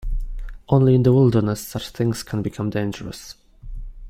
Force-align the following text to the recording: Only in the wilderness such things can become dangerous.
Only 0.67 0.95
in 0.95 1.03
the 1.03 1.13
wilderness 1.13 1.61
such 1.61 1.89
things 1.91 2.23
can 2.23 2.41
become 2.41 2.71
dangerous. 2.71 3.35